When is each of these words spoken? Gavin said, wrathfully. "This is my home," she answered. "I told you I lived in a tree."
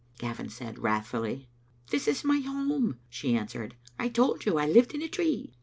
Gavin 0.17 0.49
said, 0.49 0.79
wrathfully. 0.79 1.47
"This 1.91 2.07
is 2.07 2.23
my 2.23 2.39
home," 2.39 2.97
she 3.07 3.35
answered. 3.35 3.75
"I 3.99 4.09
told 4.09 4.47
you 4.47 4.57
I 4.57 4.65
lived 4.65 4.95
in 4.95 5.03
a 5.03 5.07
tree." 5.07 5.53